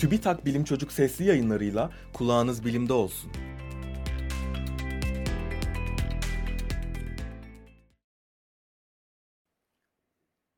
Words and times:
TÜBİTAK 0.00 0.46
Bilim 0.46 0.64
Çocuk 0.64 0.92
sesli 0.92 1.24
yayınlarıyla 1.24 1.92
kulağınız 2.12 2.64
bilimde 2.64 2.92
olsun. 2.92 3.32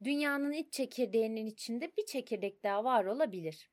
Dünyanın 0.04 0.52
iç 0.52 0.72
çekirdeğinin 0.72 1.46
içinde 1.46 1.92
bir 1.98 2.06
çekirdek 2.06 2.64
daha 2.64 2.84
var 2.84 3.04
olabilir. 3.04 3.70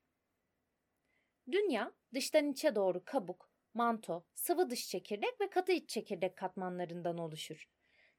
Dünya 1.52 1.92
dıştan 2.14 2.52
içe 2.52 2.74
doğru 2.74 3.02
kabuk, 3.04 3.50
manto, 3.74 4.24
sıvı 4.34 4.70
dış 4.70 4.88
çekirdek 4.88 5.40
ve 5.40 5.50
katı 5.50 5.72
iç 5.72 5.90
çekirdek 5.90 6.36
katmanlarından 6.36 7.18
oluşur. 7.18 7.68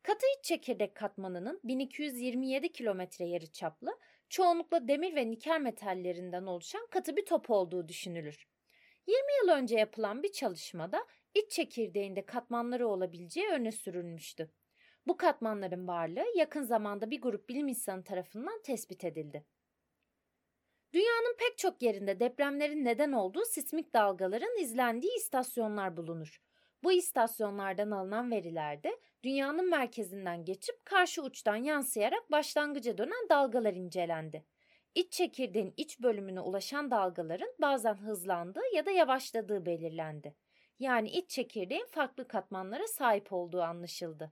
Katı 0.03 0.25
iç 0.39 0.45
çekirdek 0.45 0.95
katmanının 0.95 1.59
1227 1.63 2.71
kilometre 2.71 3.25
yarı 3.25 3.51
çaplı, 3.51 3.99
çoğunlukla 4.31 4.87
demir 4.87 5.15
ve 5.15 5.31
nikel 5.31 5.61
metallerinden 5.61 6.45
oluşan 6.45 6.87
katı 6.91 7.15
bir 7.15 7.25
top 7.25 7.49
olduğu 7.49 7.87
düşünülür. 7.87 8.47
20 9.07 9.21
yıl 9.41 9.57
önce 9.57 9.77
yapılan 9.77 10.23
bir 10.23 10.31
çalışmada 10.31 11.07
iç 11.35 11.51
çekirdeğinde 11.51 12.25
katmanları 12.25 12.87
olabileceği 12.87 13.49
öne 13.49 13.71
sürülmüştü. 13.71 14.51
Bu 15.07 15.17
katmanların 15.17 15.87
varlığı 15.87 16.37
yakın 16.37 16.63
zamanda 16.63 17.11
bir 17.11 17.21
grup 17.21 17.49
bilim 17.49 17.67
insanı 17.67 18.03
tarafından 18.03 18.61
tespit 18.61 19.03
edildi. 19.03 19.45
Dünyanın 20.93 21.35
pek 21.39 21.57
çok 21.57 21.81
yerinde 21.81 22.19
depremlerin 22.19 22.85
neden 22.85 23.11
olduğu 23.11 23.45
sismik 23.45 23.93
dalgaların 23.93 24.57
izlendiği 24.61 25.17
istasyonlar 25.17 25.97
bulunur. 25.97 26.41
Bu 26.83 26.91
istasyonlardan 26.91 27.91
alınan 27.91 28.31
verilerde 28.31 28.99
dünyanın 29.23 29.69
merkezinden 29.69 30.45
geçip 30.45 30.85
karşı 30.85 31.23
uçtan 31.23 31.55
yansıyarak 31.55 32.31
başlangıca 32.31 32.97
dönen 32.97 33.29
dalgalar 33.29 33.73
incelendi. 33.73 34.45
İç 34.95 35.11
çekirdeğin 35.13 35.73
iç 35.77 35.99
bölümüne 36.01 36.39
ulaşan 36.41 36.91
dalgaların 36.91 37.53
bazen 37.61 37.95
hızlandığı 37.95 38.75
ya 38.75 38.85
da 38.85 38.91
yavaşladığı 38.91 39.65
belirlendi. 39.65 40.35
Yani 40.79 41.09
iç 41.09 41.29
çekirdeğin 41.29 41.85
farklı 41.85 42.27
katmanlara 42.27 42.87
sahip 42.87 43.33
olduğu 43.33 43.61
anlaşıldı. 43.61 44.31